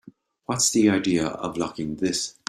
[0.45, 2.33] What's the idea of locking this?